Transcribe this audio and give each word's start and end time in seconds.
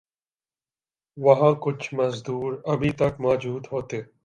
وہاں 1.17 1.51
کچھ 1.61 1.93
مزدور 1.93 2.51
ابھی 2.65 2.91
تک 2.99 3.13
موجود 3.21 3.63
ہوتے 3.71 4.01